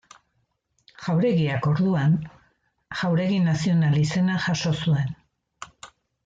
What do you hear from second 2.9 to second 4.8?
Jauregi Nazional izena jaso